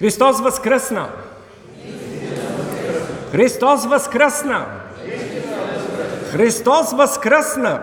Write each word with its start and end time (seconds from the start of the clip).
Христос 0.00 0.40
възкръсна! 0.40 1.08
Христос 3.32 3.86
възкръсна! 3.86 4.66
Христос 6.32 6.92
възкръсна! 6.92 7.80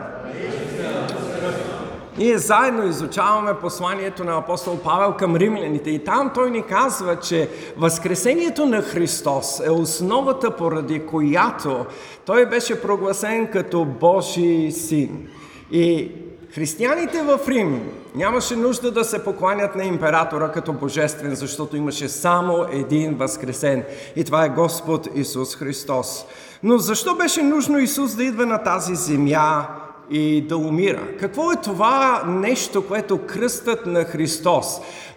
Ние 2.18 2.38
заедно 2.38 2.88
изучаваме 2.88 3.54
посланието 3.54 4.24
на 4.24 4.38
апостол 4.38 4.80
Павел 4.84 5.14
към 5.14 5.36
римляните 5.36 5.90
и 5.90 6.04
там 6.04 6.32
той 6.36 6.52
ни 6.52 6.64
казва, 6.64 7.20
че 7.20 7.50
Възкресението 7.78 8.66
на 8.66 8.82
Христос 8.82 9.62
е 9.66 9.72
основата, 9.72 10.56
поради 10.56 11.06
която 11.06 11.86
той 12.26 12.46
беше 12.46 12.82
прогласен 12.82 13.48
като 13.52 13.86
Божий 13.86 14.72
син. 14.72 15.28
И 15.72 16.12
християните 16.54 17.22
в 17.22 17.40
Рим 17.48 17.92
нямаше 18.16 18.56
нужда 18.56 18.92
да 18.92 19.04
се 19.04 19.24
покланят 19.24 19.76
на 19.76 19.84
императора 19.84 20.52
като 20.52 20.74
божествен, 20.74 21.36
защото 21.36 21.78
имаше 21.78 22.10
само 22.10 22.66
един 22.72 23.16
възкресен. 23.16 23.84
И 24.16 24.24
това 24.24 24.46
е 24.46 24.50
Господ 24.50 25.08
Исус 25.16 25.56
Христос. 25.56 26.26
Но 26.64 26.78
защо 26.78 27.16
беше 27.16 27.42
нужно 27.42 27.80
Исус 27.80 28.16
да 28.16 28.24
идва 28.24 28.46
на 28.46 28.64
тази 28.64 28.96
земя 28.96 29.68
и 30.10 30.42
да 30.42 30.58
умира. 30.58 31.08
Какво 31.20 31.52
е 31.52 31.62
това 31.64 32.24
нещо, 32.28 32.88
което 32.88 33.26
кръстът 33.26 33.86
на 33.86 34.04
Христос 34.04 34.66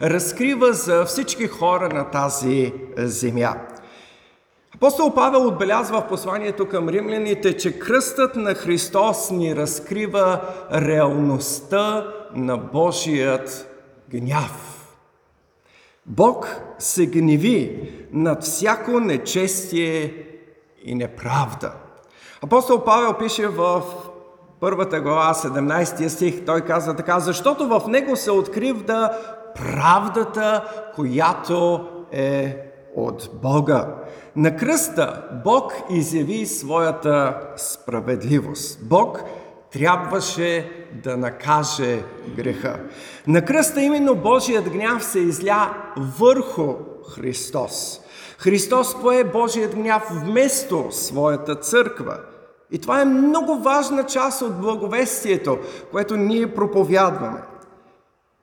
разкрива 0.02 0.72
за 0.72 1.04
всички 1.04 1.46
хора 1.46 1.88
на 1.94 2.04
тази 2.04 2.72
земя? 2.96 3.54
Апостол 4.82 5.14
Павел 5.14 5.46
отбелязва 5.46 6.00
в 6.00 6.06
посланието 6.08 6.68
към 6.68 6.88
римляните, 6.88 7.56
че 7.56 7.78
кръстът 7.78 8.36
на 8.36 8.54
Христос 8.54 9.30
ни 9.30 9.56
разкрива 9.56 10.40
реалността 10.72 12.06
на 12.34 12.56
Божият 12.56 13.68
гняв. 14.10 14.86
Бог 16.06 16.60
се 16.78 17.06
гневи 17.06 17.90
над 18.12 18.42
всяко 18.42 19.00
нечестие 19.00 20.26
и 20.84 20.94
неправда. 20.94 21.72
Апостол 22.42 22.84
Павел 22.84 23.14
пише 23.18 23.46
в 23.46 23.82
първата 24.60 25.00
глава, 25.00 25.34
17 25.34 26.08
стих, 26.08 26.44
той 26.44 26.60
казва 26.60 26.96
така, 26.96 27.20
защото 27.20 27.68
в 27.68 27.82
него 27.88 28.16
се 28.16 28.30
откривда 28.30 29.10
правдата, 29.54 30.64
която 30.94 31.88
е 32.12 32.56
от 32.96 33.30
Бога. 33.42 33.86
На 34.36 34.56
кръста 34.56 35.22
Бог 35.44 35.72
изяви 35.90 36.46
своята 36.46 37.40
справедливост. 37.56 38.78
Бог 38.82 39.22
трябваше 39.72 40.70
да 41.04 41.16
накаже 41.16 42.02
греха. 42.36 42.80
На 43.26 43.44
кръста 43.44 43.82
именно 43.82 44.14
Божият 44.14 44.70
гняв 44.70 45.04
се 45.04 45.18
изля 45.18 45.74
върху 46.18 46.74
Христос. 47.14 48.00
Христос 48.38 49.00
пое 49.02 49.24
Божият 49.24 49.74
гняв 49.74 50.08
вместо 50.10 50.88
своята 50.90 51.54
църква– 51.54 52.18
и 52.72 52.78
това 52.78 53.00
е 53.00 53.04
много 53.04 53.58
важна 53.58 54.06
част 54.06 54.42
от 54.42 54.60
благовестието, 54.60 55.58
което 55.90 56.16
ние 56.16 56.54
проповядваме. 56.54 57.40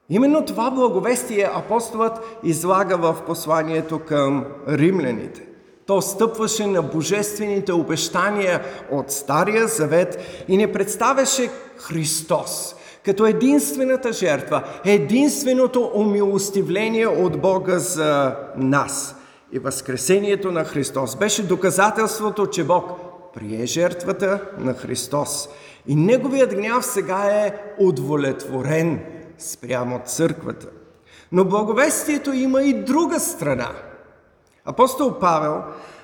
Именно 0.10 0.46
това 0.46 0.72
благовестие 0.72 1.50
апостолът 1.54 2.40
излага 2.44 2.98
в 2.98 3.16
посланието 3.26 4.00
към 4.00 4.46
римляните. 4.68 5.48
То 5.88 6.02
стъпваше 6.02 6.68
на 6.68 6.82
божествените 6.82 7.74
обещания 7.74 8.62
от 8.92 9.12
Стария 9.12 9.68
Завет 9.68 10.18
и 10.48 10.58
не 10.58 10.72
представяше 10.72 11.50
Христос 11.78 12.76
като 13.08 13.26
единствената 13.26 14.14
жертва, 14.14 14.64
единственото 14.86 15.92
умилостивление 15.94 17.08
от 17.08 17.42
Бога 17.42 17.80
за 17.80 18.36
нас. 18.58 19.16
И 19.52 19.60
възкресението 19.60 20.52
на 20.52 20.64
Христос 20.64 21.16
беше 21.16 21.48
доказателството, 21.48 22.48
че 22.48 22.64
Бог 22.64 22.90
прие 23.34 23.66
жертвата 23.66 24.42
на 24.60 24.74
Христос. 24.74 25.50
И 25.88 25.96
неговият 25.96 26.56
гняв 26.56 26.86
сега 26.86 27.24
е 27.24 27.54
удовлетворен 27.80 29.00
спрямо 29.38 30.02
църквата. 30.06 30.68
Но 31.32 31.46
благовестието 31.46 32.34
има 32.34 32.64
и 32.64 32.74
друга 32.74 33.20
страна. 33.20 33.70
Апостол 34.68 35.20
Павел 35.20 35.64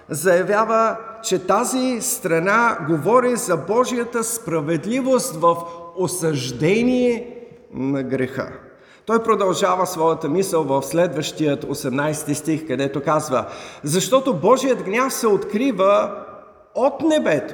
заявява, 0.10 0.98
че 1.24 1.48
тази 1.48 2.02
страна 2.02 2.78
говори 2.90 3.36
за 3.36 3.58
Божията 3.58 4.24
справедливост 4.24 5.36
в 5.36 5.58
осъждение 5.96 7.38
на 7.74 8.04
греха. 8.04 8.52
Той 9.06 9.24
продължава 9.24 9.88
своята 9.88 10.30
мисъл 10.30 10.64
в 10.64 10.84
следващият 10.84 11.66
18 11.66 12.34
стих, 12.34 12.68
където 12.68 13.04
казва 13.04 13.46
Защото 13.84 14.34
Божият 14.34 14.84
гняв 14.84 15.14
се 15.14 15.28
открива 15.28 16.12
от 16.76 17.02
небето 17.02 17.54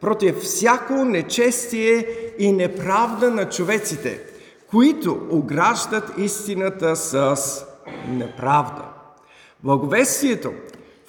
против 0.00 0.36
всяко 0.36 0.92
нечестие 0.92 2.06
и 2.38 2.52
неправда 2.52 3.30
на 3.30 3.48
човеците, 3.48 4.20
които 4.70 5.20
ограждат 5.30 6.12
истината 6.18 6.96
с 6.96 7.36
неправда. 8.08 8.93
Благовестието 9.64 10.52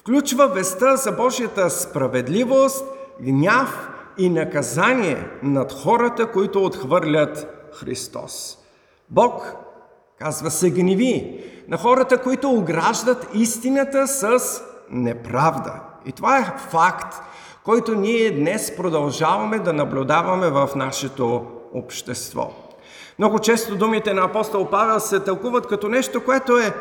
включва 0.00 0.48
веста 0.48 0.96
за 0.96 1.12
Божията 1.12 1.70
справедливост, 1.70 2.84
гняв 3.20 3.88
и 4.18 4.30
наказание 4.30 5.30
над 5.42 5.72
хората, 5.72 6.26
които 6.26 6.64
отхвърлят 6.64 7.46
Христос. 7.72 8.58
Бог, 9.10 9.56
казва 10.18 10.50
се, 10.50 10.70
гневи 10.70 11.44
на 11.68 11.76
хората, 11.76 12.18
които 12.18 12.50
ограждат 12.50 13.28
истината 13.34 14.08
с 14.08 14.38
неправда. 14.90 15.80
И 16.06 16.12
това 16.12 16.38
е 16.38 16.54
факт, 16.70 17.14
който 17.64 17.94
ние 17.94 18.30
днес 18.30 18.76
продължаваме 18.76 19.58
да 19.58 19.72
наблюдаваме 19.72 20.50
в 20.50 20.70
нашето 20.76 21.46
общество. 21.74 22.50
Много 23.18 23.38
често 23.38 23.76
думите 23.76 24.14
на 24.14 24.24
апостол 24.24 24.70
Павел 24.70 25.00
се 25.00 25.20
тълкуват 25.20 25.66
като 25.66 25.88
нещо, 25.88 26.24
което 26.24 26.58
е 26.58 26.72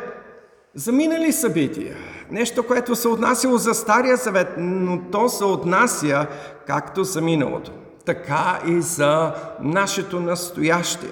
заминали 0.75 1.31
събития, 1.31 1.95
нещо, 2.31 2.63
което 2.63 2.95
се 2.95 3.07
отнасяло 3.07 3.57
за 3.57 3.73
Стария 3.73 4.15
Завет, 4.15 4.47
но 4.57 5.01
то 5.11 5.29
се 5.29 5.43
отнася 5.43 6.27
както 6.67 7.03
за 7.03 7.21
миналото, 7.21 7.71
така 8.05 8.59
и 8.67 8.81
за 8.81 9.33
нашето 9.61 10.19
настояще. 10.19 11.07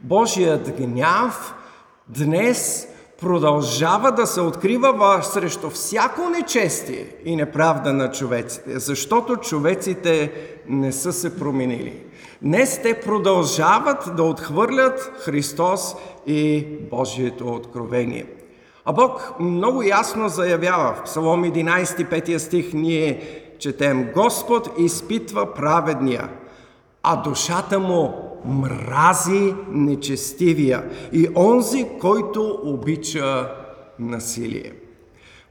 Божият 0.00 0.70
гняв 0.80 1.54
днес 2.08 2.88
продължава 3.20 4.12
да 4.12 4.26
се 4.26 4.40
открива 4.40 5.20
срещу 5.22 5.70
всяко 5.70 6.28
нечестие 6.28 7.06
и 7.24 7.36
неправда 7.36 7.92
на 7.92 8.10
човеците, 8.10 8.78
защото 8.78 9.36
човеците 9.36 10.32
не 10.68 10.92
са 10.92 11.12
се 11.12 11.38
променили. 11.38 12.02
Днес 12.42 12.82
те 12.82 13.00
продължават 13.00 14.16
да 14.16 14.22
отхвърлят 14.22 15.12
Христос 15.24 15.94
и 16.26 16.66
Божието 16.90 17.48
откровение. 17.48 18.26
А 18.84 18.92
Бог 18.92 19.34
много 19.40 19.82
ясно 19.82 20.28
заявява 20.28 20.94
в 20.94 21.02
Псалом 21.02 21.44
11, 21.44 21.84
5 21.84 22.38
стих, 22.38 22.72
ние 22.74 23.20
четем 23.58 24.12
Господ 24.14 24.70
изпитва 24.78 25.54
праведния, 25.54 26.28
а 27.02 27.16
душата 27.16 27.78
му 27.78 28.14
мрази 28.44 29.54
нечестивия 29.70 30.84
и 31.12 31.28
онзи, 31.36 31.86
който 32.00 32.58
обича 32.64 33.50
насилие. 33.98 34.72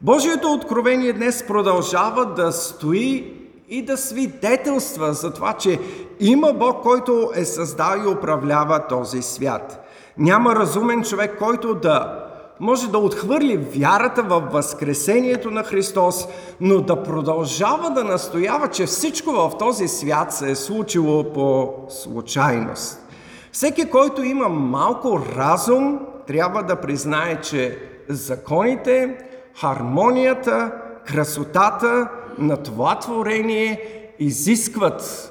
Божието 0.01 0.53
откровение 0.53 1.13
днес 1.13 1.47
продължава 1.47 2.25
да 2.25 2.51
стои 2.51 3.33
и 3.69 3.85
да 3.85 3.97
свидетелства 3.97 5.13
за 5.13 5.33
това, 5.33 5.53
че 5.53 5.79
има 6.19 6.53
Бог, 6.53 6.83
който 6.83 7.31
е 7.35 7.45
създал 7.45 8.03
и 8.03 8.07
управлява 8.07 8.87
този 8.87 9.21
свят. 9.21 9.87
Няма 10.17 10.55
разумен 10.55 11.03
човек, 11.03 11.37
който 11.39 11.75
да 11.75 12.20
може 12.61 12.91
да 12.91 12.97
отхвърли 12.97 13.57
вярата 13.57 14.23
в 14.23 14.39
Възкресението 14.39 15.51
на 15.51 15.63
Христос, 15.63 16.27
но 16.59 16.81
да 16.81 17.03
продължава 17.03 17.89
да 17.89 18.03
настоява, 18.03 18.67
че 18.67 18.85
всичко 18.85 19.31
в 19.31 19.51
този 19.59 19.87
свят 19.87 20.33
се 20.33 20.51
е 20.51 20.55
случило 20.55 21.33
по 21.33 21.73
случайност. 21.89 23.05
Всеки, 23.51 23.89
който 23.89 24.23
има 24.23 24.49
малко 24.49 25.19
разум, 25.35 25.99
трябва 26.27 26.63
да 26.63 26.75
признае, 26.75 27.41
че 27.41 27.77
законите, 28.09 29.17
хармонията, 29.61 30.71
красотата 31.07 32.09
на 32.37 32.57
това 32.57 32.99
творение 32.99 33.81
изискват 34.19 35.27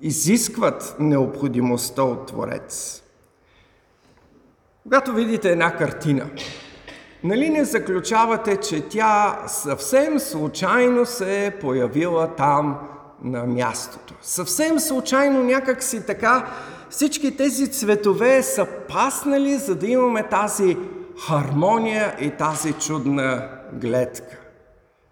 изискват 0.00 0.96
необходимостта 0.98 2.02
от 2.02 2.26
Творец. 2.26 3.02
Когато 4.86 5.12
видите 5.12 5.50
една 5.50 5.76
картина, 5.76 6.26
нали 7.24 7.50
не 7.50 7.64
заключавате, 7.64 8.56
че 8.56 8.88
тя 8.88 9.38
съвсем 9.46 10.18
случайно 10.18 11.06
се 11.06 11.46
е 11.46 11.50
появила 11.50 12.34
там 12.36 12.78
на 13.22 13.46
мястото. 13.46 14.14
Съвсем 14.22 14.78
случайно 14.78 15.42
някак 15.42 15.82
си 15.82 16.06
така 16.06 16.46
всички 16.90 17.36
тези 17.36 17.72
цветове 17.72 18.42
са 18.42 18.66
паснали, 18.88 19.54
за 19.54 19.74
да 19.74 19.86
имаме 19.86 20.22
тази 20.22 20.76
хармония 21.28 22.16
и 22.20 22.30
тази 22.30 22.72
чудна 22.72 23.48
гледка. 23.72 24.45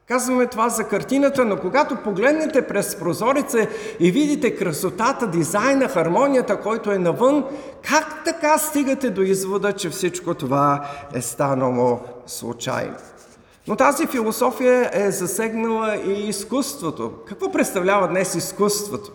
Казваме 0.09 0.47
това 0.47 0.69
за 0.69 0.85
картината, 0.85 1.45
но 1.45 1.57
когато 1.57 1.97
погледнете 1.97 2.67
през 2.67 2.97
прозореца 2.97 3.67
и 4.01 4.11
видите 4.11 4.57
красотата, 4.57 5.27
дизайна, 5.27 5.89
хармонията, 5.89 6.61
който 6.61 6.93
е 6.93 6.99
навън, 6.99 7.45
как 7.83 8.25
така 8.25 8.59
стигате 8.59 9.11
до 9.11 9.23
извода, 9.23 9.73
че 9.73 9.91
всичко 9.91 10.35
това 10.35 10.89
е 11.15 11.21
станало 11.21 12.01
случайно? 12.27 12.97
Но 13.69 13.77
тази 13.77 14.07
философия 14.07 14.91
е 14.93 15.11
засегнала 15.11 15.97
и 15.97 16.29
изкуството. 16.29 17.13
Какво 17.27 17.53
представлява 17.53 18.09
днес 18.09 18.35
изкуството? 18.35 19.13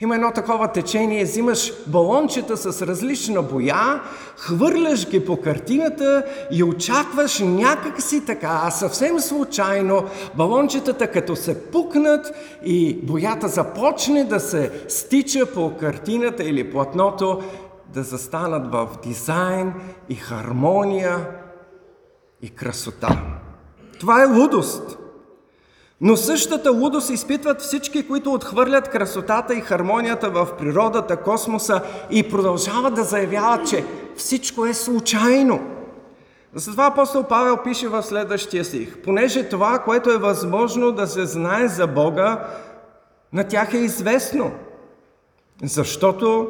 Има 0.00 0.14
едно 0.14 0.32
такова 0.32 0.68
течение, 0.68 1.24
взимаш 1.24 1.72
балончета 1.86 2.56
с 2.56 2.86
различна 2.86 3.42
боя, 3.42 4.02
хвърляш 4.36 5.08
ги 5.08 5.24
по 5.24 5.36
картината 5.40 6.24
и 6.50 6.64
очакваш 6.64 7.38
някак 7.38 8.02
си 8.02 8.24
така, 8.26 8.70
съвсем 8.70 9.20
случайно, 9.20 10.04
балончетата 10.36 11.10
като 11.10 11.36
се 11.36 11.70
пукнат 11.70 12.26
и 12.64 13.00
боята 13.02 13.48
започне 13.48 14.24
да 14.24 14.40
се 14.40 14.84
стича 14.88 15.46
по 15.54 15.76
картината 15.76 16.44
или 16.44 16.70
платното, 16.70 17.42
да 17.94 18.02
застанат 18.02 18.72
в 18.72 18.88
дизайн 19.04 19.72
и 20.08 20.14
хармония 20.14 21.28
и 22.42 22.50
красота. 22.50 23.22
Това 24.00 24.22
е 24.22 24.26
лудост. 24.26 24.97
Но 26.00 26.16
същата 26.16 26.70
лудост 26.70 27.10
изпитват 27.10 27.62
всички, 27.62 28.06
които 28.06 28.32
отхвърлят 28.32 28.88
красотата 28.88 29.54
и 29.54 29.60
хармонията 29.60 30.30
в 30.30 30.48
природата, 30.58 31.16
космоса 31.16 31.82
и 32.10 32.28
продължават 32.28 32.94
да 32.94 33.04
заявяват, 33.04 33.68
че 33.68 33.84
всичко 34.16 34.66
е 34.66 34.74
случайно. 34.74 35.60
Затова 36.54 36.86
апостол 36.86 37.24
Павел 37.24 37.56
пише 37.64 37.88
в 37.88 38.02
следващия 38.02 38.64
стих. 38.64 38.98
Понеже 39.02 39.48
това, 39.48 39.78
което 39.78 40.10
е 40.10 40.18
възможно 40.18 40.92
да 40.92 41.06
се 41.06 41.26
знае 41.26 41.68
за 41.68 41.86
Бога, 41.86 42.48
на 43.32 43.48
тях 43.48 43.74
е 43.74 43.78
известно. 43.78 44.52
Защото 45.62 46.48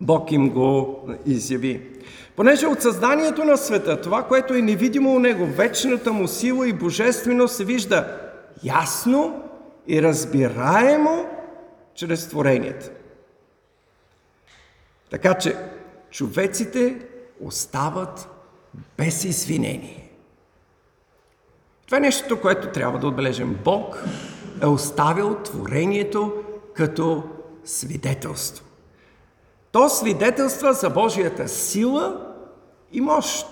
Бог 0.00 0.32
им 0.32 0.50
го 0.50 1.00
изяви. 1.26 1.99
Понеже 2.36 2.66
от 2.66 2.82
създанието 2.82 3.44
на 3.44 3.56
света, 3.56 4.00
това, 4.00 4.22
което 4.22 4.54
е 4.54 4.62
невидимо 4.62 5.14
у 5.14 5.18
него, 5.18 5.46
вечната 5.46 6.12
му 6.12 6.28
сила 6.28 6.68
и 6.68 6.72
божественост 6.72 7.56
се 7.56 7.64
вижда 7.64 8.20
ясно 8.62 9.42
и 9.86 10.02
разбираемо 10.02 11.28
чрез 11.94 12.28
творението. 12.28 12.86
Така 15.10 15.34
че 15.34 15.56
човеците 16.10 16.96
остават 17.40 18.28
без 18.98 19.24
извинение. 19.24 20.10
Това 21.86 21.96
е 21.98 22.00
нещото, 22.00 22.40
което 22.40 22.68
трябва 22.68 22.98
да 22.98 23.06
отбележим. 23.06 23.58
Бог 23.64 24.04
е 24.62 24.66
оставил 24.66 25.34
творението 25.34 26.44
като 26.74 27.22
свидетелство. 27.64 28.64
То 29.72 29.88
свидетелства 29.88 30.72
за 30.72 30.90
Божията 30.90 31.48
сила 31.48 32.26
и 32.92 33.00
мощ. 33.00 33.46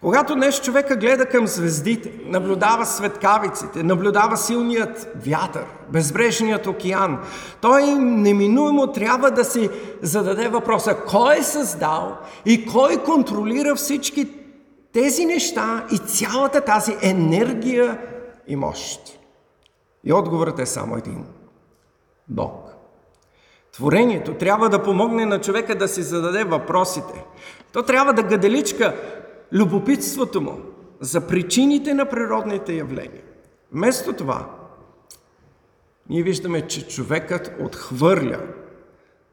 Когато 0.00 0.34
днес 0.34 0.60
човека 0.60 0.96
гледа 0.96 1.26
към 1.26 1.46
звездите, 1.46 2.12
наблюдава 2.24 2.86
светкавиците, 2.86 3.82
наблюдава 3.82 4.36
силният 4.36 5.12
вятър, 5.26 5.64
безбрежният 5.92 6.66
океан, 6.66 7.18
той 7.60 7.84
неминуемо 7.94 8.92
трябва 8.92 9.30
да 9.30 9.44
си 9.44 9.70
зададе 10.02 10.48
въпроса 10.48 10.96
кой 11.08 11.36
е 11.38 11.42
създал 11.42 12.16
и 12.46 12.66
кой 12.66 13.04
контролира 13.04 13.74
всички 13.74 14.28
тези 14.92 15.26
неща 15.26 15.86
и 15.92 15.98
цялата 15.98 16.60
тази 16.60 16.96
енергия 17.02 17.98
и 18.46 18.56
мощ. 18.56 19.00
И 20.04 20.12
отговорът 20.12 20.58
е 20.58 20.66
само 20.66 20.96
един. 20.96 21.24
Бог. 22.28 22.77
Творението 23.72 24.34
трябва 24.34 24.68
да 24.68 24.82
помогне 24.82 25.26
на 25.26 25.40
човека 25.40 25.74
да 25.74 25.88
си 25.88 26.02
зададе 26.02 26.44
въпросите. 26.44 27.24
То 27.72 27.82
трябва 27.82 28.12
да 28.12 28.22
гаделичка 28.22 28.96
любопитството 29.52 30.40
му 30.40 30.58
за 31.00 31.26
причините 31.26 31.94
на 31.94 32.08
природните 32.08 32.72
явления. 32.72 33.22
Вместо 33.72 34.12
това, 34.12 34.50
ние 36.08 36.22
виждаме, 36.22 36.66
че 36.66 36.88
човекът 36.88 37.52
отхвърля, 37.60 38.40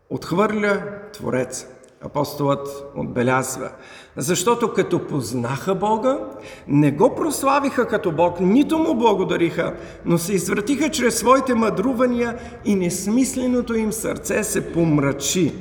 отхвърля 0.09 0.83
Твореца. 1.13 1.74
Апостолът 2.05 2.91
отбелязва. 2.95 3.69
Защото 4.17 4.73
като 4.73 5.07
познаха 5.07 5.75
Бога, 5.75 6.19
не 6.67 6.91
го 6.91 7.15
прославиха 7.15 7.87
като 7.87 8.11
Бог, 8.11 8.39
нито 8.39 8.77
му 8.77 8.95
благодариха, 8.95 9.75
но 10.05 10.17
се 10.17 10.33
извратиха 10.33 10.89
чрез 10.89 11.17
своите 11.17 11.55
мъдрувания 11.55 12.37
и 12.65 12.75
несмисленото 12.75 13.73
им 13.73 13.93
сърце 13.93 14.43
се 14.43 14.73
помрачи. 14.73 15.53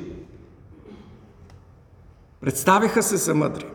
Представиха 2.40 3.02
се 3.02 3.16
за 3.16 3.34
мъдри, 3.34 3.66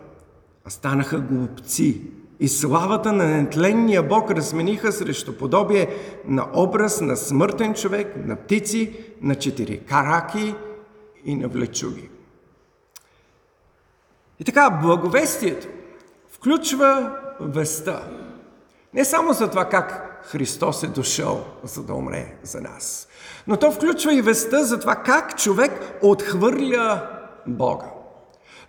а 0.65 0.69
станаха 0.69 1.19
глупци. 1.19 2.01
И 2.39 2.47
славата 2.47 3.13
на 3.13 3.27
нетленния 3.27 4.03
Бог 4.03 4.31
размениха 4.31 4.91
срещу 4.91 5.37
подобие 5.37 5.87
на 6.25 6.47
образ 6.55 7.01
на 7.01 7.17
смъртен 7.17 7.73
човек, 7.73 8.15
на 8.25 8.35
птици, 8.35 8.93
на 9.21 9.35
четири 9.35 9.77
караки 9.79 10.55
и 11.25 11.35
на 11.35 11.47
влечуги. 11.47 12.09
И 14.39 14.43
така, 14.43 14.69
благовестието 14.69 15.67
включва 16.31 17.17
веста. 17.39 18.03
Не 18.93 19.05
само 19.05 19.33
за 19.33 19.49
това 19.49 19.65
как 19.65 20.19
Христос 20.23 20.83
е 20.83 20.87
дошъл, 20.87 21.45
за 21.63 21.83
да 21.83 21.93
умре 21.93 22.35
за 22.43 22.61
нас, 22.61 23.07
но 23.47 23.57
то 23.57 23.71
включва 23.71 24.13
и 24.13 24.21
веста 24.21 24.63
за 24.63 24.79
това 24.79 24.95
как 24.95 25.37
човек 25.37 25.71
отхвърля 26.01 27.09
Бога. 27.47 27.85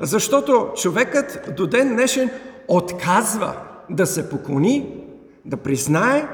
Защото 0.00 0.72
човекът 0.76 1.55
до 1.56 1.67
ден 1.67 1.88
днешен 1.88 2.31
отказва 2.69 3.56
да 3.90 4.06
се 4.06 4.31
поклони, 4.31 5.05
да 5.44 5.56
признае 5.56 6.28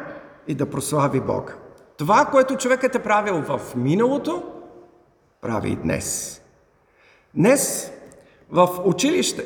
и 0.48 0.54
да 0.54 0.70
прослави 0.70 1.20
Бога. 1.20 1.54
Това, 1.98 2.24
което 2.24 2.56
човекът 2.56 2.94
е 2.94 3.02
правил 3.02 3.42
в 3.42 3.60
миналото, 3.76 4.42
прави 5.40 5.70
и 5.70 5.76
днес. 5.76 6.40
Днес 7.34 7.92
в 8.50 8.68
училище 8.84 9.44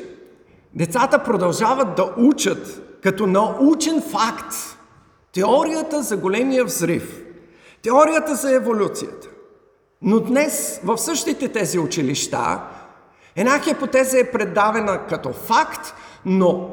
децата 0.73 1.23
продължават 1.23 1.95
да 1.95 2.13
учат 2.17 2.81
като 3.03 3.27
научен 3.27 4.01
факт 4.01 4.55
теорията 5.33 6.03
за 6.03 6.17
големия 6.17 6.65
взрив, 6.65 7.23
теорията 7.81 8.35
за 8.35 8.55
еволюцията. 8.55 9.27
Но 10.01 10.19
днес 10.19 10.81
в 10.83 10.97
същите 10.97 11.49
тези 11.49 11.79
училища 11.79 12.61
една 13.35 13.59
хипотеза 13.59 14.17
е 14.17 14.31
предавена 14.31 15.07
като 15.07 15.33
факт, 15.33 15.93
но 16.25 16.69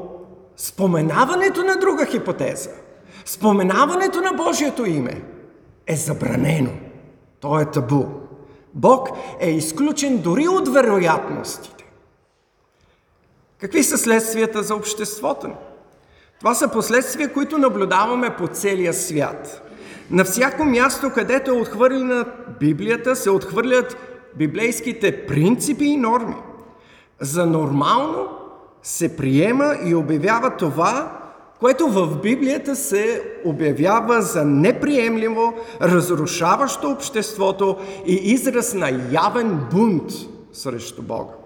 споменаването 0.57 1.63
на 1.63 1.75
друга 1.75 2.05
хипотеза, 2.05 2.69
споменаването 3.25 4.21
на 4.21 4.33
Божието 4.33 4.85
име 4.85 5.21
е 5.87 5.95
забранено. 5.95 6.71
То 7.39 7.59
е 7.59 7.65
табу. 7.65 8.05
Бог 8.73 9.09
е 9.39 9.49
изключен 9.49 10.17
дори 10.17 10.47
от 10.47 10.67
вероятностите. 10.67 11.78
Какви 13.61 13.83
са 13.83 13.97
следствията 13.97 14.63
за 14.63 14.75
обществото 14.75 15.47
ни? 15.47 15.55
Това 16.39 16.53
са 16.53 16.67
последствия, 16.67 17.33
които 17.33 17.57
наблюдаваме 17.57 18.35
по 18.35 18.47
целия 18.47 18.93
свят. 18.93 19.61
На 20.11 20.23
всяко 20.23 20.65
място, 20.65 21.11
където 21.15 21.51
е 21.51 21.59
отхвърлена 21.59 22.25
Библията, 22.59 23.15
се 23.15 23.29
отхвърлят 23.29 23.97
библейските 24.35 25.25
принципи 25.25 25.85
и 25.85 25.97
норми. 25.97 26.35
За 27.19 27.45
нормално 27.45 28.27
се 28.83 29.17
приема 29.17 29.75
и 29.85 29.95
обявява 29.95 30.57
това, 30.57 31.19
което 31.59 31.87
в 31.87 32.21
Библията 32.21 32.75
се 32.75 33.23
обявява 33.45 34.21
за 34.21 34.45
неприемливо, 34.45 35.53
разрушаващо 35.81 36.89
обществото 36.89 37.77
и 38.05 38.13
израз 38.13 38.73
на 38.73 38.89
явен 39.11 39.59
бунт 39.71 40.11
срещу 40.53 41.01
Бога. 41.01 41.38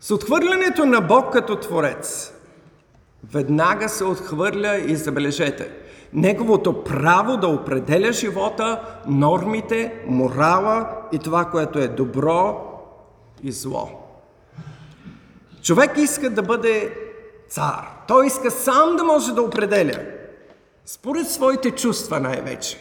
С 0.00 0.10
отхвърлянето 0.10 0.86
на 0.86 1.00
Бог 1.00 1.32
като 1.32 1.56
Творец, 1.56 2.32
веднага 3.32 3.88
се 3.88 4.04
отхвърля 4.04 4.76
и 4.76 4.96
забележете, 4.96 5.70
неговото 6.12 6.84
право 6.84 7.36
да 7.36 7.48
определя 7.48 8.12
живота, 8.12 8.80
нормите, 9.06 10.04
морала 10.06 10.88
и 11.12 11.18
това, 11.18 11.44
което 11.44 11.78
е 11.78 11.88
добро 11.88 12.64
и 13.42 13.52
зло. 13.52 13.88
Човек 15.62 15.96
иска 15.96 16.30
да 16.30 16.42
бъде 16.42 16.96
цар. 17.48 17.88
Той 18.08 18.26
иска 18.26 18.50
сам 18.50 18.96
да 18.96 19.04
може 19.04 19.34
да 19.34 19.42
определя, 19.42 20.00
според 20.86 21.30
своите 21.30 21.70
чувства 21.70 22.20
най-вече, 22.20 22.78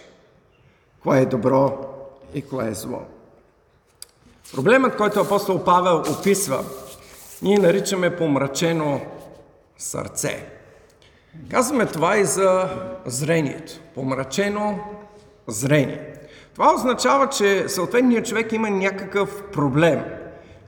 кое 1.03 1.19
е 1.19 1.25
добро 1.25 1.77
и 2.33 2.41
кое 2.41 2.67
е 2.67 2.73
зло. 2.73 3.01
Проблемът, 4.55 4.97
който 4.97 5.19
апостол 5.19 5.63
Павел 5.63 6.03
описва, 6.19 6.63
ние 7.41 7.57
наричаме 7.57 8.15
помрачено 8.15 9.01
сърце. 9.77 10.45
Казваме 11.51 11.85
това 11.85 12.17
и 12.17 12.25
за 12.25 12.69
зрението. 13.05 13.73
Помрачено 13.95 14.79
зрение. 15.47 16.13
Това 16.53 16.73
означава, 16.73 17.29
че 17.29 17.69
съответният 17.69 18.25
човек 18.25 18.51
има 18.51 18.69
някакъв 18.69 19.43
проблем 19.53 20.03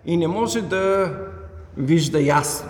и 0.05 0.17
не 0.17 0.27
може 0.27 0.61
да 0.61 1.13
вижда 1.77 2.21
ясно. 2.21 2.69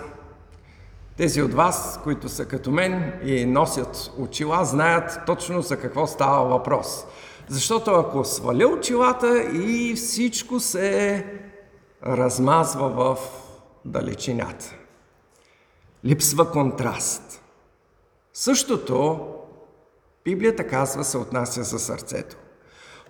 Тези 1.16 1.42
от 1.42 1.54
вас, 1.54 2.00
които 2.04 2.28
са 2.28 2.44
като 2.44 2.70
мен 2.70 3.12
и 3.24 3.46
носят 3.46 4.12
очила, 4.18 4.64
знаят 4.64 5.18
точно 5.26 5.62
за 5.62 5.76
какво 5.76 6.06
става 6.06 6.48
въпрос. 6.48 7.04
Защото 7.48 7.90
ако 7.90 8.24
сваля 8.24 8.66
очилата 8.66 9.42
и 9.52 9.94
всичко 9.94 10.60
се 10.60 11.26
размазва 12.06 12.88
в 12.88 13.18
далечината. 13.84 14.74
Липсва 16.04 16.50
контраст. 16.50 17.42
Същото 18.32 19.26
Библията 20.24 20.66
казва 20.66 21.04
се 21.04 21.18
отнася 21.18 21.62
за 21.62 21.78
сърцето. 21.78 22.36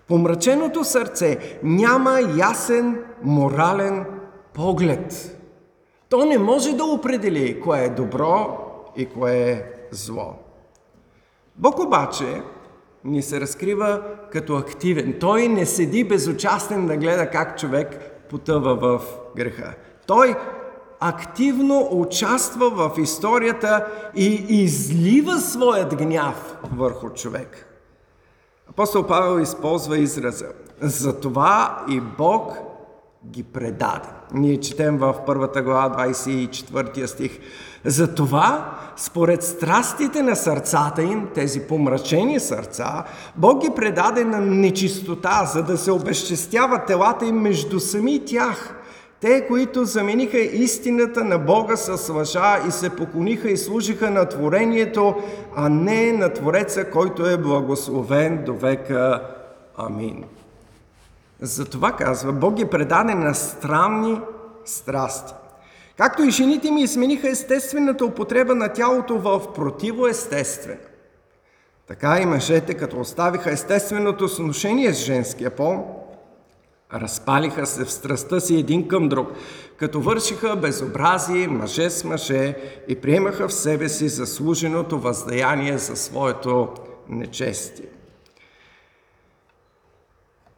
Помраченото 0.09 0.85
сърце 0.85 1.59
няма 1.63 2.21
ясен 2.37 3.05
морален 3.23 4.07
поглед. 4.55 5.39
То 6.09 6.25
не 6.25 6.39
може 6.39 6.73
да 6.73 6.85
определи 6.85 7.61
кое 7.61 7.85
е 7.85 7.89
добро 7.89 8.59
и 8.97 9.07
кое 9.07 9.33
е 9.33 9.65
зло. 9.91 10.35
Бог 11.57 11.79
обаче 11.79 12.43
ни 13.05 13.23
се 13.23 13.41
разкрива 13.41 14.03
като 14.33 14.57
активен. 14.57 15.17
Той 15.21 15.49
не 15.49 15.67
седи 15.67 16.05
безучастен 16.05 16.87
да 16.87 16.97
гледа 16.97 17.31
как 17.31 17.59
човек 17.59 18.13
потъва 18.31 18.77
в 18.77 19.03
греха. 19.37 19.75
Той 20.07 20.35
активно 21.01 21.89
участва 21.91 22.71
в 22.71 22.99
историята 22.99 23.87
и 24.15 24.47
излива 24.49 25.41
своят 25.41 25.97
гняв 25.97 26.57
върху 26.73 27.11
човек. 27.11 27.67
Апостол 28.71 29.07
Павел 29.07 29.41
използва 29.43 29.99
израза. 29.99 30.47
Затова 30.81 31.85
и 31.89 32.01
Бог 32.01 32.53
ги 33.27 33.43
предаде. 33.43 34.09
Ние 34.35 34.61
четем 34.61 34.99
в 34.99 35.15
първата 35.27 35.63
глава 35.63 36.07
24 36.09 37.07
стих. 37.07 37.39
Затова, 37.85 38.79
според 38.97 39.43
страстите 39.43 40.23
на 40.23 40.37
сърцата 40.37 41.03
им, 41.03 41.29
тези 41.35 41.61
помрачени 41.61 42.41
сърца, 42.41 43.05
Бог 43.37 43.63
ги 43.63 43.71
предаде 43.77 44.25
на 44.25 44.41
нечистота, 44.41 45.45
за 45.45 45.63
да 45.63 45.79
се 45.79 45.93
обезчестяват 45.93 46.87
телата 46.87 47.27
им 47.27 47.37
между 47.37 47.81
сами 47.81 48.25
тях– 48.25 48.75
те, 49.21 49.47
които 49.47 49.85
замениха 49.85 50.39
истината 50.39 51.25
на 51.25 51.39
Бога 51.39 51.77
с 51.77 52.13
лъжа 52.13 52.59
и 52.69 52.71
се 52.71 52.91
поклониха 52.91 53.51
и 53.51 53.57
служиха 53.57 54.11
на 54.11 54.29
творението, 54.29 55.15
а 55.57 55.69
не 55.69 56.13
на 56.13 56.33
Твореца, 56.33 56.91
който 56.91 57.27
е 57.27 57.37
благословен 57.37 58.45
до 58.45 58.55
века. 58.55 59.23
Амин. 59.77 60.25
Затова 61.41 61.93
казва, 61.93 62.33
Бог 62.33 62.61
е 62.61 62.71
предаден 62.71 63.19
на 63.19 63.35
странни 63.35 64.21
страсти. 64.65 65.35
Както 65.97 66.23
и 66.23 66.31
жените 66.31 66.71
ми 66.71 66.87
смениха 66.87 67.29
естествената 67.29 68.05
употреба 68.05 68.55
на 68.55 68.69
тялото 68.69 69.19
в 69.19 69.53
противоестествена. 69.55 70.77
Така 71.89 72.19
и 72.21 72.27
мъжете, 72.27 72.75
като 72.75 73.01
оставиха 73.01 73.51
естественото 73.51 74.29
сношение 74.29 74.95
с 74.95 75.05
женския 75.05 75.51
пол, 75.51 76.00
Разпалиха 76.95 77.67
се 77.67 77.85
в 77.85 77.93
страстта 77.93 78.41
си 78.41 78.57
един 78.57 78.89
към 78.89 79.09
друг, 79.09 79.29
като 79.77 80.01
вършиха 80.01 80.57
безобразие 80.57 81.49
мъже 81.49 81.91
с 81.91 82.05
мъже 82.05 82.57
и 82.89 82.97
приемаха 82.97 83.49
в 83.49 83.53
себе 83.53 83.89
си 83.89 84.09
заслуженото 84.09 84.99
въздаяние 84.99 85.79
за 85.79 85.97
своето 85.97 86.69
нечестие. 87.09 87.87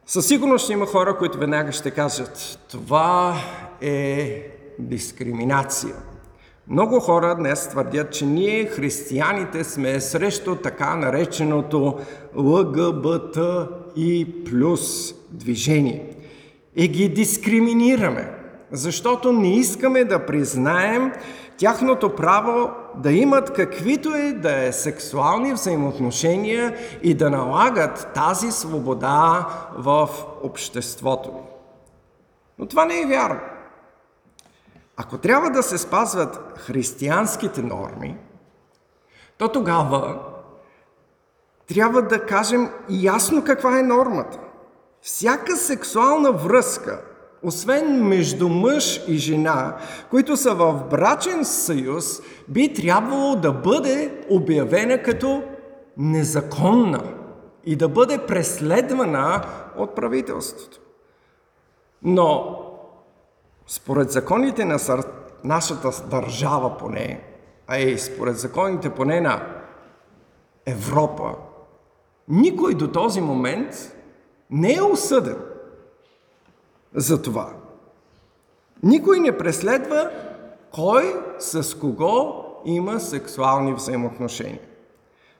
Със 0.05 0.27
сигурност 0.27 0.69
има 0.69 0.85
хора, 0.85 1.17
които 1.17 1.37
веднага 1.37 1.71
ще 1.71 1.91
кажат, 1.91 2.59
това 2.71 3.35
е 3.81 4.41
дискриминация. 4.79 5.95
Много 6.67 6.99
хора 6.99 7.35
днес 7.35 7.69
твърдят, 7.69 8.13
че 8.13 8.25
ние, 8.25 8.65
християните, 8.65 9.63
сме 9.63 10.01
срещу 10.01 10.55
така 10.55 10.95
нареченото 10.95 11.99
ЛГБТ 12.35 13.37
и 13.95 14.43
плюс 14.45 15.13
движение 15.31 16.22
и 16.75 16.87
ги 16.87 17.09
дискриминираме, 17.09 18.33
защото 18.71 19.31
не 19.31 19.55
искаме 19.55 20.03
да 20.03 20.25
признаем 20.25 21.11
тяхното 21.57 22.15
право 22.15 22.71
да 22.95 23.11
имат 23.11 23.53
каквито 23.53 24.15
и 24.15 24.33
да 24.33 24.65
е 24.65 24.71
сексуални 24.71 25.53
взаимоотношения 25.53 26.77
и 27.03 27.13
да 27.13 27.29
налагат 27.29 28.07
тази 28.13 28.51
свобода 28.51 29.47
в 29.77 30.09
обществото 30.43 31.31
ни. 31.31 31.41
Но 32.59 32.65
това 32.65 32.85
не 32.85 33.01
е 33.01 33.05
вярно. 33.05 33.39
Ако 34.97 35.17
трябва 35.17 35.49
да 35.49 35.63
се 35.63 35.77
спазват 35.77 36.53
християнските 36.57 37.61
норми, 37.61 38.17
то 39.37 39.47
тогава 39.47 40.19
трябва 41.67 42.01
да 42.01 42.25
кажем 42.25 42.69
ясно 42.89 43.43
каква 43.43 43.79
е 43.79 43.83
нормата. 43.83 44.39
Всяка 45.05 45.57
сексуална 45.57 46.31
връзка, 46.31 47.01
освен 47.43 48.07
между 48.07 48.49
мъж 48.49 49.01
и 49.07 49.17
жена, 49.17 49.77
които 50.09 50.37
са 50.37 50.55
в 50.55 50.83
брачен 50.89 51.45
съюз, 51.45 52.21
би 52.47 52.73
трябвало 52.73 53.35
да 53.35 53.51
бъде 53.51 54.25
обявена 54.29 55.03
като 55.03 55.43
незаконна 55.97 57.13
и 57.65 57.75
да 57.75 57.89
бъде 57.89 58.17
преследвана 58.17 59.41
от 59.77 59.95
правителството. 59.95 60.79
Но 62.03 62.59
според 63.67 64.11
законите 64.11 64.65
на 64.65 64.79
сър... 64.79 65.03
нашата 65.43 66.07
държава 66.09 66.77
поне, 66.77 67.23
а 67.67 67.77
и 67.77 67.97
според 67.97 68.37
законите 68.37 68.89
поне 68.89 69.21
на 69.21 69.47
Европа, 70.65 71.35
никой 72.27 72.73
до 72.73 72.87
този 72.87 73.21
момент 73.21 73.93
не 74.53 74.73
е 74.73 74.81
осъден 74.81 75.37
за 76.95 77.21
това. 77.21 77.53
Никой 78.83 79.19
не 79.19 79.37
преследва 79.37 80.09
кой 80.71 81.15
с 81.39 81.79
кого 81.79 82.45
има 82.65 82.99
сексуални 82.99 83.73
взаимоотношения. 83.73 84.59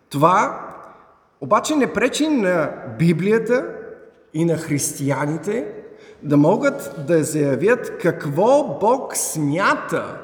Това 0.10 0.70
обаче 1.42 1.76
не 1.76 1.94
пречи 1.94 2.28
на 2.28 2.72
Библията 3.00 3.76
и 4.34 4.46
на 4.46 4.58
християните 4.58 5.74
да 6.24 6.38
могат 6.38 7.06
да 7.08 7.24
заявят 7.24 7.98
какво 7.98 8.78
Бог 8.80 9.18
смята 9.18 10.20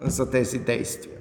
за 0.00 0.30
тези 0.30 0.58
действия. 0.58 1.13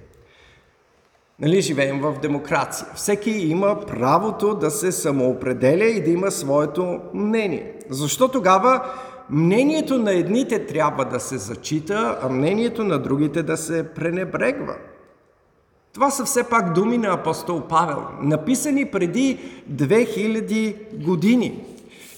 Нали, 1.44 1.62
живеем 1.62 2.02
в 2.02 2.16
демокрация. 2.22 2.88
Всеки 2.96 3.32
има 3.32 3.80
правото 3.88 4.56
да 4.56 4.72
се 4.72 4.92
самоопределя 4.92 5.86
и 5.86 6.04
да 6.04 6.10
има 6.10 6.32
своето 6.32 7.00
мнение. 7.14 7.74
Защо 7.90 8.28
тогава 8.28 8.84
мнението 9.30 9.98
на 9.98 10.14
едните 10.14 10.66
трябва 10.66 11.06
да 11.06 11.20
се 11.20 11.38
зачита, 11.38 12.20
а 12.22 12.30
мнението 12.30 12.84
на 12.84 13.00
другите 13.00 13.44
да 13.44 13.58
се 13.58 13.94
пренебрегва? 13.96 14.76
Това 15.94 16.10
са 16.10 16.26
все 16.26 16.44
пак 16.44 16.74
думи 16.74 16.98
на 16.98 17.14
апостол 17.14 17.62
Павел, 17.62 18.04
написани 18.22 18.86
преди 18.86 19.40
2000 19.72 21.04
години. 21.06 21.64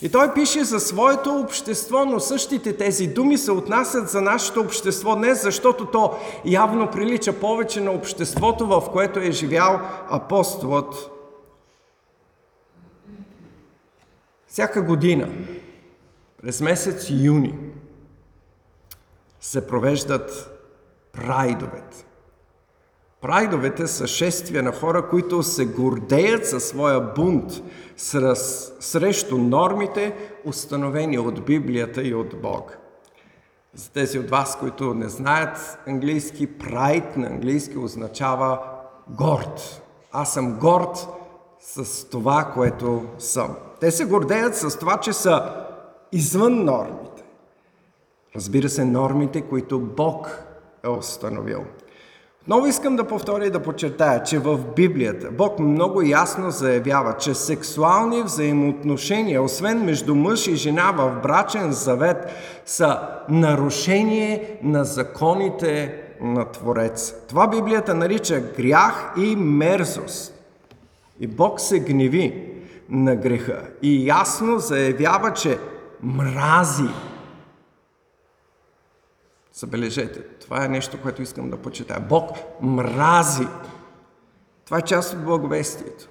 И 0.06 0.12
той 0.12 0.34
пише 0.34 0.64
за 0.64 0.80
своето 0.80 1.36
общество, 1.36 2.06
но 2.06 2.20
същите 2.20 2.78
тези 2.78 3.08
думи 3.08 3.38
се 3.38 3.52
отнасят 3.52 4.10
за 4.10 4.22
нашето 4.22 4.62
общество 4.62 5.16
днес, 5.16 5.42
защото 5.42 5.86
то 5.86 6.18
явно 6.46 6.92
прилича 6.92 7.40
повече 7.40 7.82
на 7.82 7.92
обществото, 7.92 8.68
в 8.68 8.84
което 8.92 9.20
е 9.20 9.32
живял 9.32 9.82
апостолът. 10.10 11.12
Всяка 14.48 14.82
година, 14.82 15.30
през 16.42 16.62
месец 16.62 17.08
юни, 17.10 17.56
се 19.42 19.68
провеждат 19.68 20.50
прайдовете. 21.12 22.06
Прайдовете 23.26 23.88
са 23.88 24.08
шествия 24.08 24.64
на 24.64 24.72
хора, 24.72 25.10
които 25.10 25.44
се 25.44 25.66
гордеят 25.66 26.48
със 26.48 26.68
своя 26.68 27.02
бунт 27.02 27.52
срещу 28.80 29.38
нормите, 29.38 30.16
установени 30.46 31.20
от 31.20 31.46
Библията 31.46 32.04
и 32.04 32.14
от 32.14 32.42
Бог. 32.42 32.78
За 33.74 33.92
тези 33.92 34.20
от 34.20 34.30
вас, 34.30 34.60
които 34.60 34.94
не 34.94 35.10
знаят 35.10 35.80
английски, 35.88 36.58
прайд 36.58 37.18
на 37.18 37.28
английски 37.28 37.78
означава 37.78 38.60
горд. 39.10 39.82
Аз 40.12 40.34
съм 40.34 40.60
горд 40.60 41.08
с 41.60 42.10
това, 42.10 42.52
което 42.54 43.06
съм. 43.20 43.56
Те 43.80 43.92
се 43.92 44.06
гордеят 44.06 44.56
с 44.56 44.80
това, 44.80 44.98
че 44.98 45.14
са 45.14 45.66
извън 46.12 46.66
нормите. 46.66 47.24
Разбира 48.36 48.70
се, 48.70 48.86
нормите, 48.86 49.42
които 49.42 49.80
Бог 49.80 50.44
е 50.84 50.90
установил. 50.90 51.66
Много 52.48 52.68
искам 52.68 52.96
да 52.96 53.04
повторя 53.04 53.46
и 53.46 53.50
да 53.50 53.60
подчертая, 53.60 54.24
че 54.24 54.40
в 54.40 54.60
Библията 54.76 55.32
Бог 55.32 55.60
много 55.60 56.02
ясно 56.02 56.52
заявява, 56.52 57.18
че 57.18 57.34
сексуални 57.34 58.24
взаимоотношения, 58.24 59.44
освен 59.44 59.86
между 59.86 60.16
мъж 60.16 60.48
и 60.48 60.56
жена 60.56 60.92
в 60.98 61.22
брачен 61.24 61.72
завет, 61.72 62.18
са 62.66 63.00
нарушение 63.30 64.60
на 64.64 64.84
законите 64.84 66.02
на 66.22 66.46
Творец. 66.46 67.16
Това 67.30 67.48
Библията 67.48 67.94
нарича 67.94 68.42
грях 68.58 69.14
и 69.18 69.36
мерзост. 69.36 70.34
И 71.20 71.28
Бог 71.28 71.60
се 71.60 71.80
гневи 71.80 72.44
на 72.90 73.16
греха 73.16 73.62
и 73.82 74.08
ясно 74.08 74.60
заявява, 74.60 75.34
че 75.34 75.58
мрази 76.04 76.90
Забележете, 79.56 80.22
това 80.22 80.66
е 80.66 80.70
нещо, 80.70 81.02
което 81.02 81.22
искам 81.22 81.50
да 81.50 81.58
почитая. 81.58 82.00
Бог 82.00 82.30
мрази. 82.62 83.48
Това 84.66 84.78
е 84.78 84.82
част 84.82 85.14
от 85.14 85.24
благовестието. 85.24 86.10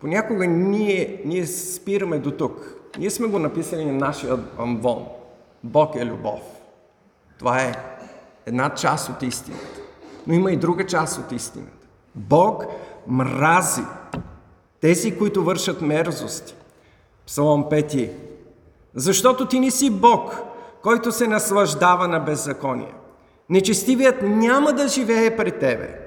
Понякога 0.00 0.46
ние, 0.46 1.22
ние 1.24 1.46
спираме 1.46 2.18
до 2.18 2.30
тук. 2.30 2.74
Ние 2.98 3.10
сме 3.10 3.26
го 3.26 3.38
написали 3.38 3.84
на 3.84 3.92
нашия 3.92 4.38
амвон. 4.58 5.06
Бог 5.64 5.94
е 5.94 6.06
любов. 6.06 6.40
Това 7.38 7.62
е 7.62 7.74
една 8.46 8.74
част 8.74 9.08
от 9.08 9.22
истината. 9.22 9.80
Но 10.26 10.34
има 10.34 10.52
и 10.52 10.56
друга 10.56 10.86
част 10.86 11.18
от 11.18 11.32
истината. 11.32 11.86
Бог 12.14 12.64
мрази 13.06 13.82
тези, 14.80 15.18
които 15.18 15.44
вършат 15.44 15.80
мерзости. 15.80 16.54
Псалом 17.26 17.64
5. 17.64 18.10
Защото 18.94 19.48
ти 19.48 19.60
не 19.60 19.70
си 19.70 19.90
Бог, 19.90 20.49
който 20.82 21.12
се 21.12 21.28
наслаждава 21.28 22.08
на 22.08 22.20
беззаконие. 22.20 22.94
Нечестивият 23.50 24.22
няма 24.22 24.72
да 24.72 24.88
живее 24.88 25.36
пред 25.36 25.58
тебе, 25.58 25.98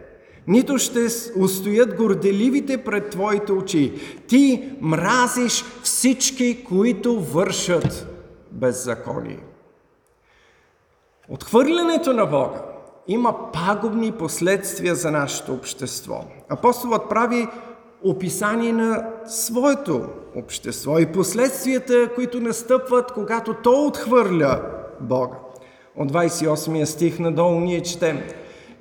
нито 0.47 0.77
ще 0.77 1.07
устоят 1.37 1.95
горделивите 1.95 2.83
пред 2.83 3.09
твоите 3.09 3.51
очи. 3.51 3.93
Ти 4.27 4.71
мразиш 4.81 5.65
всички, 5.83 6.63
които 6.63 7.19
вършат 7.19 8.07
беззаконие. 8.51 9.39
Отхвърлянето 11.29 12.13
на 12.13 12.25
Бога 12.25 12.61
има 13.07 13.51
пагубни 13.51 14.11
последствия 14.11 14.95
за 14.95 15.11
нашето 15.11 15.53
общество. 15.53 16.23
Апостолът 16.49 17.09
прави 17.09 17.47
описание 18.03 18.73
на 18.73 19.05
своето 19.25 20.01
общество 20.35 20.99
и 20.99 21.05
последствията, 21.05 22.09
които 22.15 22.39
настъпват, 22.39 23.11
когато 23.11 23.53
то 23.53 23.85
отхвърля 23.85 24.61
Бога. 25.01 25.37
От 25.97 26.11
28 26.11 26.83
стих 26.83 27.19
надолу 27.19 27.59
ние 27.59 27.81
четем. 27.81 28.21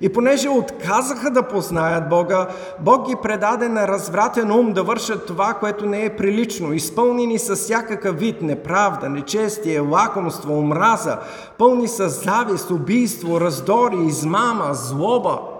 И 0.01 0.09
понеже 0.09 0.49
отказаха 0.49 1.31
да 1.31 1.47
познаят 1.47 2.09
Бога, 2.09 2.47
Бог 2.79 3.07
ги 3.07 3.15
предаде 3.23 3.69
на 3.69 3.87
развратен 3.87 4.51
ум 4.51 4.73
да 4.73 4.83
вършат 4.83 5.25
това, 5.25 5.53
което 5.53 5.85
не 5.85 6.05
е 6.05 6.15
прилично, 6.15 6.73
изпълнени 6.73 7.39
с 7.39 7.55
всякакъв 7.55 8.19
вид 8.19 8.41
неправда, 8.41 9.09
нечестие, 9.09 9.79
лакомство, 9.79 10.57
омраза, 10.57 11.19
пълни 11.57 11.87
с 11.87 12.09
завист, 12.09 12.71
убийство, 12.71 13.41
раздори, 13.41 13.97
измама, 14.05 14.69
злоба– 14.73 15.39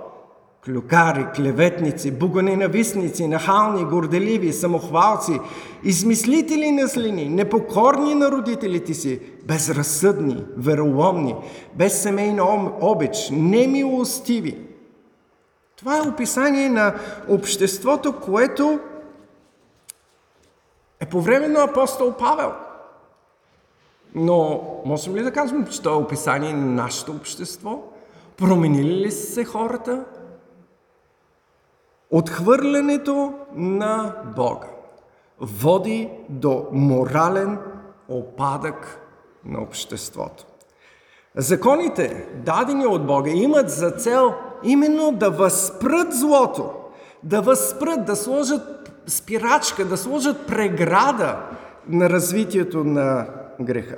клюкари, 0.65 1.27
клеветници, 1.35 2.11
богоненавистници, 2.11 3.27
нахални, 3.27 3.85
горделиви, 3.85 4.53
самохвалци, 4.53 5.39
измислители 5.83 6.71
на 6.71 6.87
злини, 6.87 7.29
непокорни 7.29 8.15
на 8.15 8.31
родителите 8.31 8.93
си, 8.93 9.19
безразсъдни, 9.45 10.45
вероломни, 10.57 11.35
без 11.75 12.01
семейна 12.01 12.71
обич, 12.81 13.29
немилостиви. 13.31 14.57
Това 15.75 15.97
е 15.97 16.09
описание 16.09 16.69
на 16.69 16.95
обществото, 17.29 18.19
което 18.19 18.79
е 20.99 21.05
по 21.05 21.21
време 21.21 21.47
на 21.47 21.63
апостол 21.63 22.13
Павел. 22.13 22.51
Но 24.15 24.63
можем 24.85 25.15
ли 25.15 25.23
да 25.23 25.31
кажем, 25.31 25.67
че 25.67 25.81
това 25.81 25.95
е 25.95 25.99
описание 25.99 26.53
на 26.53 26.65
нашето 26.65 27.11
общество? 27.11 27.83
Променили 28.37 29.05
ли 29.05 29.11
се 29.11 29.45
хората? 29.45 30.05
Отхвърлянето 32.13 33.33
на 33.55 34.15
Бога 34.35 34.67
води 35.39 36.09
до 36.29 36.65
морален 36.71 37.57
опадък 38.09 38.99
на 39.45 39.61
обществото. 39.61 40.45
Законите, 41.35 42.27
дадени 42.45 42.85
от 42.85 43.07
Бога, 43.07 43.29
имат 43.29 43.69
за 43.69 43.91
цел 43.91 44.33
именно 44.63 45.11
да 45.11 45.31
възпрат 45.31 46.13
злото, 46.13 46.71
да 47.23 47.41
възпрат, 47.41 48.05
да 48.05 48.15
сложат 48.15 48.91
спирачка, 49.07 49.85
да 49.85 49.97
сложат 49.97 50.47
преграда 50.47 51.37
на 51.89 52.09
развитието 52.09 52.83
на 52.83 53.27
греха. 53.61 53.97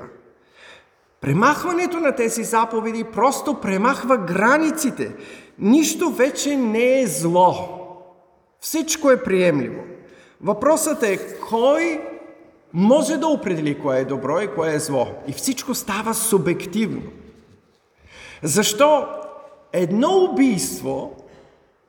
Премахването 1.22 2.00
на 2.00 2.16
тези 2.16 2.44
заповеди 2.44 3.04
просто 3.04 3.62
премахва 3.62 4.18
границите. 4.18 5.16
Нищо 5.60 6.10
вече 6.10 6.58
не 6.58 7.02
е 7.02 7.08
зло. 7.08 7.85
Всичко 8.66 9.12
е 9.12 9.24
приемливо. 9.24 9.84
Въпросът 10.42 11.04
е 11.04 11.38
кой 11.40 12.02
може 12.74 13.18
да 13.18 13.28
определи 13.28 13.80
кое 13.80 14.00
е 14.00 14.06
добро 14.06 14.40
и 14.40 14.48
кое 14.48 14.74
е 14.74 14.80
зло. 14.80 15.08
И 15.28 15.34
всичко 15.34 15.76
става 15.76 16.14
субективно. 16.14 17.02
Защо 18.44 19.08
едно 19.74 20.10
убийство 20.18 21.16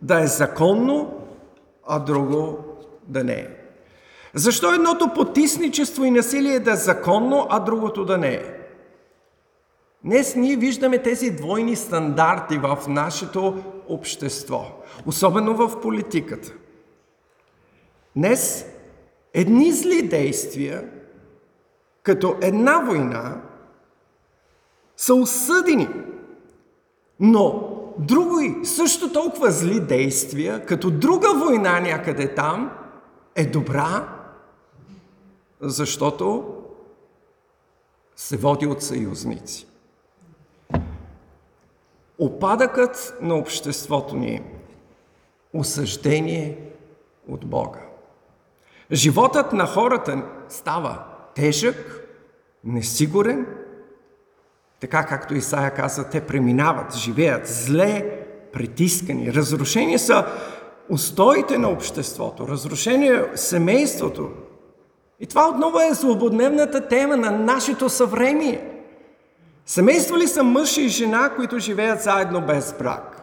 да 0.02 0.20
е 0.20 0.26
законно, 0.26 1.14
а 1.86 1.98
друго 1.98 2.58
да 3.06 3.24
не 3.24 3.34
е? 3.34 3.48
Защо 4.34 4.74
едното 4.74 5.14
потисничество 5.14 6.04
и 6.04 6.10
насилие 6.10 6.60
да 6.60 6.72
е 6.72 6.76
законно, 6.76 7.46
а 7.50 7.60
другото 7.60 8.04
да 8.04 8.18
не 8.18 8.34
е? 8.34 8.44
Днес 10.04 10.36
ние 10.36 10.56
виждаме 10.56 10.98
тези 10.98 11.30
двойни 11.30 11.76
стандарти 11.76 12.58
в 12.58 12.78
нашето 12.88 13.64
общество, 13.88 14.64
особено 15.06 15.54
в 15.54 15.80
политиката. 15.80 16.52
Днес 18.16 18.66
едни 19.34 19.72
зли 19.72 20.08
действия, 20.08 20.90
като 22.02 22.36
една 22.42 22.80
война, 22.80 23.42
са 24.96 25.14
осъдени, 25.14 25.88
но 27.20 27.72
други 27.98 28.64
също 28.64 29.12
толкова 29.12 29.50
зли 29.50 29.80
действия, 29.80 30.66
като 30.66 30.90
друга 30.90 31.28
война 31.34 31.80
някъде 31.80 32.34
там, 32.34 32.78
е 33.34 33.46
добра, 33.46 34.08
защото 35.60 36.54
се 38.16 38.36
води 38.36 38.66
от 38.66 38.82
съюзници. 38.82 39.66
Опадъкът 42.18 43.16
на 43.20 43.34
обществото 43.34 44.16
ни 44.16 44.34
е 44.34 44.42
осъждение 45.52 46.58
от 47.28 47.46
Бога. 47.46 47.85
Животът 48.92 49.52
на 49.52 49.66
хората 49.66 50.22
става 50.48 51.04
тежък, 51.34 52.08
несигурен, 52.64 53.46
така 54.80 55.06
както 55.06 55.34
Исаия 55.34 55.70
каза, 55.70 56.10
те 56.10 56.20
преминават, 56.20 56.94
живеят 56.94 57.46
зле, 57.46 58.26
притискани. 58.52 59.34
Разрушени 59.34 59.98
са 59.98 60.26
устоите 60.88 61.58
на 61.58 61.68
обществото, 61.68 62.48
разрушение 62.48 63.12
е 63.12 63.36
семейството. 63.36 64.30
И 65.20 65.26
това 65.26 65.48
отново 65.48 65.80
е 65.80 65.94
злободневната 65.94 66.88
тема 66.88 67.16
на 67.16 67.30
нашето 67.30 67.88
съвремие. 67.88 68.76
Семейство 69.66 70.18
ли 70.18 70.28
са 70.28 70.42
мъж 70.42 70.76
и 70.76 70.88
жена, 70.88 71.30
които 71.36 71.58
живеят 71.58 72.02
заедно 72.02 72.40
без 72.40 72.74
брак? 72.78 73.15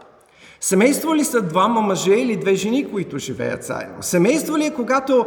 Семейство 0.63 1.15
ли 1.15 1.23
са 1.23 1.41
двама 1.41 1.81
мъже 1.81 2.13
или 2.13 2.37
две 2.37 2.55
жени, 2.55 2.91
които 2.91 3.17
живеят 3.17 3.63
заедно? 3.63 4.03
Семейство 4.03 4.57
ли 4.57 4.65
е 4.65 4.73
когато 4.73 5.25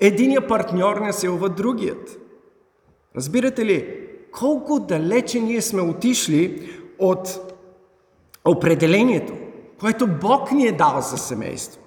единия 0.00 0.46
партньор 0.46 0.96
не 0.96 1.12
силва 1.12 1.48
другият. 1.48 2.18
Разбирате 3.16 3.64
ли, 3.64 4.08
колко 4.32 4.80
далече 4.80 5.40
ние 5.40 5.62
сме 5.62 5.82
отишли 5.82 6.70
от 6.98 7.54
определението, 8.44 9.32
което 9.80 10.06
Бог 10.06 10.52
ни 10.52 10.66
е 10.66 10.72
дал 10.72 11.00
за 11.00 11.18
семейство. 11.18 11.80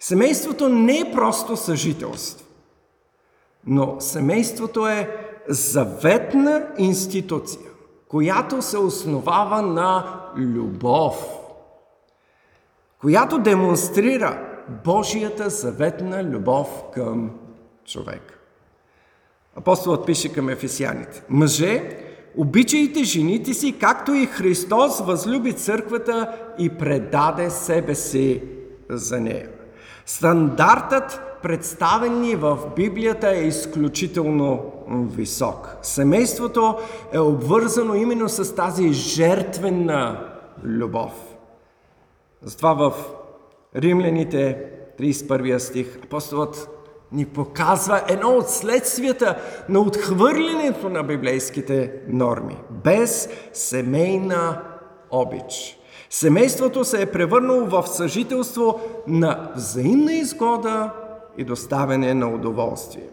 Семейството 0.00 0.68
не 0.68 0.98
е 0.98 1.12
просто 1.12 1.56
съжителство, 1.56 2.46
но 3.66 3.96
семейството 3.98 4.86
е 4.86 5.16
заветна 5.48 6.66
институция, 6.78 7.70
която 8.08 8.62
се 8.62 8.78
основава 8.78 9.62
на 9.62 10.20
любов, 10.36 11.41
която 13.02 13.38
демонстрира 13.38 14.38
Божията 14.84 15.50
заветна 15.50 16.24
любов 16.24 16.68
към 16.94 17.30
човек. 17.84 18.38
Апостолът 19.56 20.06
пише 20.06 20.32
към 20.32 20.48
ефесяните. 20.48 21.22
Мъже, 21.28 21.98
обичайте 22.36 23.04
жените 23.04 23.54
си, 23.54 23.78
както 23.80 24.14
и 24.14 24.26
Христос 24.26 25.00
възлюби 25.00 25.52
църквата 25.52 26.38
и 26.58 26.68
предаде 26.68 27.50
себе 27.50 27.94
си 27.94 28.42
за 28.90 29.20
нея. 29.20 29.48
Стандартът, 30.06 31.20
представен 31.42 32.20
ни 32.20 32.36
в 32.36 32.58
Библията, 32.76 33.30
е 33.30 33.46
изключително 33.46 34.72
висок. 34.88 35.76
Семейството 35.82 36.78
е 37.12 37.18
обвързано 37.18 37.94
именно 37.94 38.28
с 38.28 38.54
тази 38.54 38.92
жертвена 38.92 40.28
любов. 40.64 41.31
Затова 42.42 42.72
в 42.72 42.92
Римляните 43.76 44.58
31 45.00 45.58
стих 45.58 45.98
апостолът 46.04 46.68
ни 47.12 47.26
показва 47.26 48.02
едно 48.08 48.28
от 48.28 48.50
следствията 48.50 49.38
на 49.68 49.80
отхвърлянето 49.80 50.88
на 50.88 51.02
библейските 51.02 51.92
норми. 52.08 52.56
Без 52.70 53.28
семейна 53.52 54.62
обич. 55.10 55.78
Семейството 56.10 56.84
се 56.84 57.02
е 57.02 57.10
превърнало 57.10 57.66
в 57.66 57.86
съжителство 57.86 58.80
на 59.06 59.52
взаимна 59.56 60.12
изгода 60.12 60.90
и 61.36 61.44
доставяне 61.44 62.14
на 62.14 62.28
удоволствие. 62.28 63.08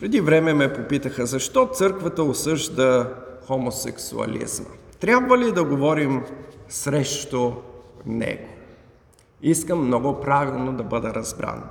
Преди 0.00 0.20
време 0.20 0.54
ме 0.54 0.72
попитаха 0.72 1.26
защо 1.26 1.68
църквата 1.72 2.22
осъжда 2.22 3.14
хомосексуализма. 3.46 4.66
Трябва 5.00 5.38
ли 5.38 5.52
да 5.52 5.64
говорим 5.64 6.22
срещу 6.68 7.52
него? 8.06 8.48
Искам 9.42 9.86
много 9.86 10.20
правилно 10.20 10.72
да 10.72 10.82
бъда 10.82 11.14
разбран. 11.14 11.62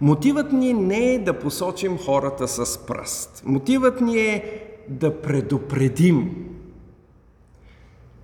Мотивът 0.00 0.52
ни 0.52 0.72
не 0.74 1.14
е 1.14 1.18
да 1.18 1.38
посочим 1.38 1.98
хората 1.98 2.48
с 2.48 2.86
пръст. 2.86 3.42
Мотивът 3.46 4.00
ни 4.00 4.16
е 4.16 4.62
да 4.88 5.20
предупредим. 5.22 6.46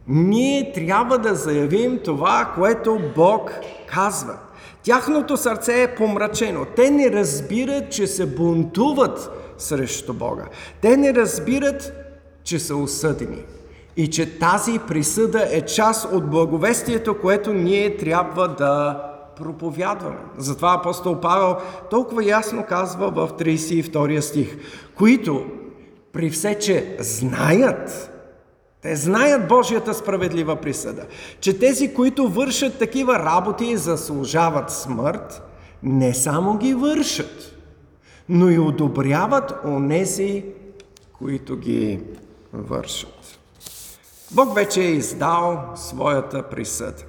Ние 0.08 0.72
трябва 0.72 1.18
да 1.18 1.34
заявим 1.34 1.98
това, 2.04 2.52
което 2.54 3.00
Бог 3.16 3.50
казва. 3.86 4.38
Тяхното 4.82 5.36
сърце 5.36 5.82
е 5.82 5.94
помрачено. 5.94 6.66
Те 6.76 6.90
не 6.90 7.10
разбират, 7.10 7.92
че 7.92 8.06
се 8.06 8.26
бунтуват 8.26 9.30
срещу 9.58 10.14
Бога. 10.14 10.44
Те 10.80 10.96
не 10.96 11.14
разбират, 11.14 11.92
че 12.44 12.58
са 12.58 12.76
осъдени. 12.76 13.44
И 13.96 14.10
че 14.10 14.38
тази 14.38 14.78
присъда 14.88 15.48
е 15.50 15.60
част 15.60 16.12
от 16.12 16.30
благовестието, 16.30 17.20
което 17.20 17.52
ние 17.52 17.96
трябва 17.96 18.48
да 18.48 19.02
проповядваме. 19.36 20.18
Затова 20.38 20.74
апостол 20.74 21.20
Павел 21.20 21.56
толкова 21.90 22.24
ясно 22.24 22.64
казва 22.68 23.10
в 23.10 23.30
32 23.38 24.20
стих, 24.20 24.56
които 24.94 25.46
при 26.12 26.30
все, 26.30 26.58
че 26.58 26.96
знаят, 27.00 28.10
те 28.82 28.96
знаят 28.96 29.48
Божията 29.48 29.94
справедлива 29.94 30.56
присъда, 30.56 31.02
че 31.40 31.58
тези, 31.58 31.94
които 31.94 32.28
вършат 32.28 32.78
такива 32.78 33.18
работи 33.18 33.64
и 33.64 33.76
заслужават 33.76 34.70
смърт, 34.70 35.42
не 35.82 36.14
само 36.14 36.58
ги 36.58 36.74
вършат, 36.74 37.54
но 38.28 38.50
и 38.50 38.58
одобряват 38.58 39.54
онези, 39.64 40.44
които 41.12 41.56
ги 41.56 42.00
вършат. 42.52 43.38
Бог 44.30 44.54
вече 44.54 44.80
е 44.80 44.90
издал 44.90 45.72
своята 45.76 46.48
присъда. 46.48 47.02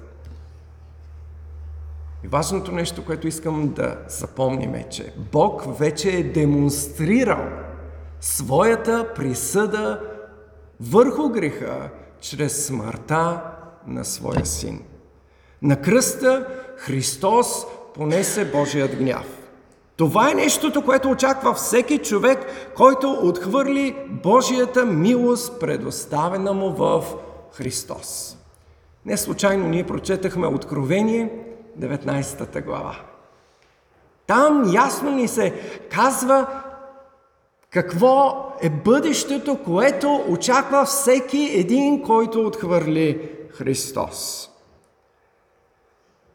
И 2.24 2.28
важното 2.28 2.72
нещо, 2.72 3.04
което 3.04 3.28
искам 3.28 3.68
да 3.68 3.98
запомним 4.08 4.74
е, 4.74 4.88
че 4.90 5.12
Бог 5.32 5.78
вече 5.78 6.10
е 6.10 6.22
демонстрирал 6.22 7.44
своята 8.20 9.14
присъда 9.14 10.00
върху 10.80 11.28
греха 11.28 11.90
чрез 12.20 12.66
смъртта 12.66 13.42
на 13.86 14.04
своя 14.04 14.46
син. 14.46 14.82
На 15.62 15.80
кръста 15.80 16.46
Христос 16.76 17.66
понесе 17.94 18.44
Божият 18.44 18.96
гняв. 18.96 19.37
Това 19.98 20.30
е 20.30 20.34
нещото, 20.34 20.84
което 20.84 21.10
очаква 21.10 21.54
всеки 21.54 21.98
човек, 21.98 22.46
който 22.76 23.12
отхвърли 23.12 23.96
Божията 24.08 24.84
милост, 24.84 25.60
предоставена 25.60 26.52
му 26.52 26.70
в 26.70 27.04
Христос. 27.52 28.36
Не 29.06 29.16
случайно 29.16 29.68
ние 29.68 29.86
прочетахме 29.86 30.46
Откровение, 30.46 31.30
19 31.78 32.64
глава. 32.64 32.96
Там 34.26 34.72
ясно 34.74 35.10
ни 35.10 35.28
се 35.28 35.54
казва 35.90 36.46
какво 37.70 38.46
е 38.62 38.70
бъдещето, 38.70 39.58
което 39.64 40.24
очаква 40.28 40.84
всеки 40.84 41.50
един, 41.54 42.02
който 42.02 42.46
отхвърли 42.46 43.30
Христос. 43.50 44.50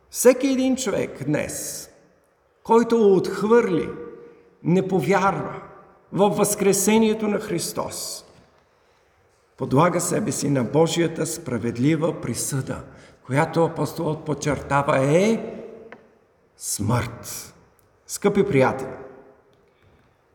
Всеки 0.09 0.47
един 0.47 0.75
човек 0.75 1.23
днес, 1.23 1.89
който 2.63 3.13
отхвърли, 3.13 3.89
не 4.63 4.87
повярва 4.87 5.61
в 6.11 6.29
Възкресението 6.29 7.27
на 7.27 7.39
Христос, 7.39 8.25
подлага 9.57 10.01
себе 10.01 10.31
си 10.31 10.49
на 10.49 10.63
Божията 10.63 11.25
справедлива 11.25 12.21
присъда, 12.21 12.83
която 13.25 13.65
апостолът 13.65 14.25
подчертава 14.25 14.99
е 14.99 15.39
смърт. 16.57 17.53
Скъпи 18.07 18.47
приятели, 18.47 18.89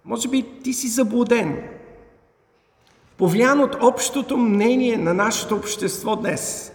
може 0.05 0.29
би 0.29 0.61
ти 0.63 0.73
си 0.73 0.89
заблуден, 0.89 1.69
повлиян 3.17 3.61
от 3.61 3.77
общото 3.83 4.37
мнение 4.37 4.97
на 4.97 5.15
нашето 5.15 5.57
общество 5.57 6.17
днес. 6.17 6.73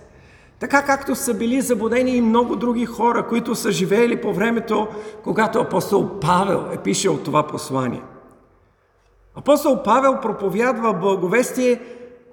Така 0.64 0.82
както 0.82 1.16
са 1.16 1.34
били 1.34 1.62
заблудени 1.62 2.12
и 2.12 2.22
много 2.22 2.56
други 2.56 2.86
хора, 2.86 3.28
които 3.28 3.56
са 3.56 3.72
живеели 3.72 4.22
по 4.22 4.34
времето, 4.34 4.88
когато 5.24 5.60
апостол 5.60 6.20
Павел 6.20 6.66
е 6.74 6.78
пишел 6.78 7.18
това 7.18 7.48
послание. 7.48 8.02
Апостол 9.36 9.84
Павел 9.84 10.20
проповядва 10.22 10.94
благовестие, 10.94 11.82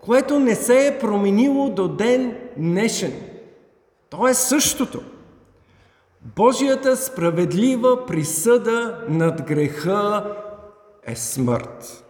което 0.00 0.38
не 0.38 0.54
се 0.54 0.86
е 0.86 0.98
променило 0.98 1.70
до 1.70 1.88
ден 1.88 2.36
днешен. 2.56 3.12
То 4.10 4.28
е 4.28 4.34
същото. 4.34 5.00
Божията 6.36 6.96
справедлива 6.96 8.06
присъда 8.06 9.04
над 9.08 9.42
греха 9.42 10.24
е 11.06 11.16
смърт. 11.16 12.04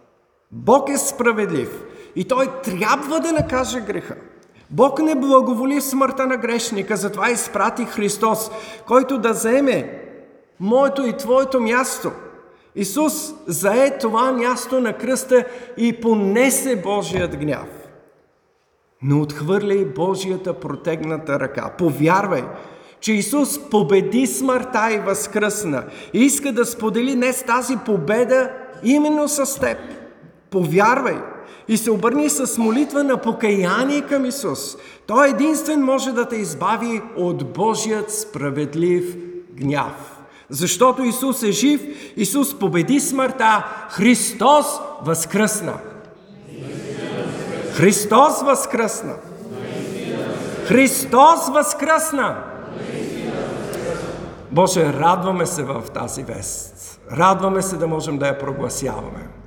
Бог 0.51 0.89
е 0.89 0.97
справедлив 0.97 1.83
и 2.15 2.23
Той 2.23 2.47
трябва 2.63 3.19
да 3.19 3.31
накаже 3.31 3.79
греха. 3.79 4.15
Бог 4.71 4.99
не 4.99 5.15
благоволи 5.15 5.81
смъртта 5.81 6.27
на 6.27 6.37
грешника, 6.37 6.97
затова 6.97 7.31
изпрати 7.31 7.85
Христос, 7.85 8.51
който 8.87 9.17
да 9.17 9.33
заеме 9.33 10.01
моето 10.59 11.05
и 11.05 11.17
твоето 11.17 11.61
място. 11.61 12.11
Исус 12.75 13.33
зае 13.47 13.97
това 13.97 14.31
място 14.31 14.79
на 14.79 14.93
кръста 14.93 15.45
и 15.77 16.01
понесе 16.01 16.75
Божият 16.75 17.37
гняв. 17.37 17.67
Но 19.01 19.21
отхвърляй 19.21 19.85
Божията 19.85 20.53
протегната 20.53 21.39
ръка. 21.39 21.73
Повярвай, 21.77 22.43
че 22.99 23.13
Исус 23.13 23.69
победи 23.69 24.27
смъртта 24.27 24.93
и 24.93 24.97
възкръсна 24.97 25.83
и 26.13 26.19
иска 26.19 26.51
да 26.51 26.65
сподели 26.65 27.15
днес 27.15 27.43
тази 27.43 27.77
победа 27.85 28.49
именно 28.83 29.27
с 29.27 29.59
теб. 29.59 29.77
Повярвай 30.49 31.17
и 31.67 31.77
се 31.77 31.91
обърни 31.91 32.29
с 32.29 32.57
молитва 32.57 33.03
на 33.03 33.17
покаяние 33.17 34.01
към 34.01 34.25
Исус. 34.25 34.77
Той 35.07 35.29
единствен 35.29 35.81
може 35.81 36.11
да 36.11 36.25
те 36.25 36.35
избави 36.35 37.01
от 37.17 37.53
Божият 37.53 38.11
справедлив 38.11 39.17
гняв. 39.53 40.17
Защото 40.49 41.03
Исус 41.03 41.43
е 41.43 41.51
жив, 41.51 41.81
Исус 42.17 42.59
победи 42.59 42.99
смъртта, 42.99 43.65
Христос 43.89 44.65
възкръсна. 45.01 45.73
Христос 47.73 48.41
възкръсна! 48.41 49.15
Христос 50.67 51.49
възкръсна! 51.49 52.43
Боже, 54.51 54.93
радваме 54.93 55.45
се 55.45 55.63
в 55.63 55.83
тази 55.93 56.23
вест. 56.23 56.99
Радваме 57.11 57.61
се 57.61 57.75
да 57.75 57.87
можем 57.87 58.17
да 58.17 58.27
я 58.27 58.37
прогласяваме. 58.37 59.40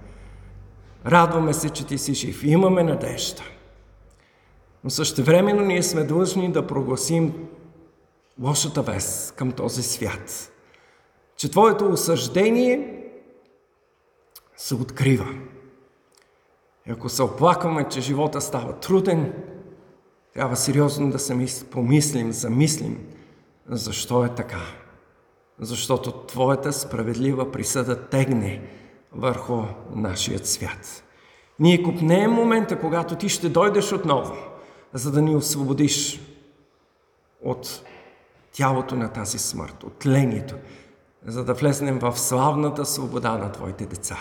Радваме 1.07 1.55
се, 1.55 1.71
че 1.71 1.87
Ти 1.87 1.99
си 1.99 2.15
жив. 2.15 2.45
Имаме 2.45 2.83
надежда. 2.83 3.43
Но 4.85 4.91
същевременно 4.91 5.65
ние 5.65 5.83
сме 5.83 6.05
длъжни 6.05 6.53
да 6.53 6.67
прогласим 6.67 7.49
лошата 8.43 8.83
вест 8.83 9.35
към 9.35 9.53
този 9.53 9.83
свят. 9.83 10.53
Че 11.37 11.51
Твоето 11.51 11.89
осъждение 11.89 13.05
се 14.57 14.75
открива. 14.75 15.27
И 16.87 16.91
ако 16.91 17.09
се 17.09 17.23
оплакваме, 17.23 17.89
че 17.89 18.01
живота 18.01 18.41
става 18.41 18.73
труден, 18.73 19.33
трябва 20.35 20.57
сериозно 20.57 21.11
да 21.11 21.19
се 21.19 21.71
помислим, 21.71 22.33
замислим, 22.33 23.07
защо 23.69 24.25
е 24.25 24.29
така. 24.29 24.63
Защото 25.59 26.13
Твоята 26.13 26.73
справедлива 26.73 27.53
присъда 27.53 28.09
тегне 28.09 28.63
върху 29.15 29.63
нашия 29.95 30.47
свят. 30.47 31.05
Ние 31.59 31.83
купнеем 31.83 32.31
момента, 32.31 32.81
когато 32.81 33.17
ти 33.17 33.29
ще 33.29 33.49
дойдеш 33.49 33.93
отново, 33.93 34.35
за 34.93 35.11
да 35.11 35.23
ни 35.23 35.37
освободиш 35.37 36.21
от 37.45 37.85
тялото 38.53 38.95
на 38.95 39.09
тази 39.09 39.39
смърт, 39.39 39.85
от 39.85 39.99
тлението, 39.99 40.55
за 41.27 41.45
да 41.45 41.55
влезнем 41.55 41.99
в 41.99 42.19
славната 42.19 42.87
свобода 42.87 43.39
на 43.39 43.53
Твоите 43.53 43.87
деца. 43.87 44.19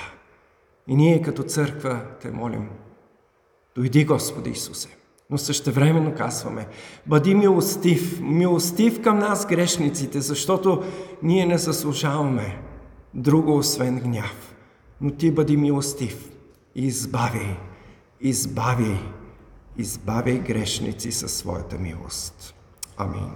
И 0.88 0.96
ние 0.96 1.22
като 1.22 1.44
църква 1.44 2.02
те 2.22 2.32
молим, 2.32 2.70
дойди 3.76 4.06
Господи 4.06 4.50
Исусе. 4.50 4.98
Но 5.30 5.38
същевременно 5.38 6.16
казваме, 6.16 6.68
бъди 7.06 7.36
милостив, 7.36 8.20
милостив 8.22 9.02
към 9.02 9.20
нас 9.20 9.46
грешниците, 9.46 10.22
защото 10.22 10.84
ние 11.24 11.46
не 11.46 11.58
заслужаваме 11.58 12.62
друго 13.14 13.58
освен 13.58 14.00
гняв. 14.00 14.53
Но 15.04 15.12
Ти 15.12 15.32
бъди 15.32 15.58
милостив 15.58 16.32
и 16.76 16.86
избави, 16.86 17.58
избави, 18.22 19.00
избави 19.78 20.40
грешници 20.40 21.12
със 21.12 21.34
своята 21.34 21.80
милост. 21.80 22.56
Амин. 22.98 23.32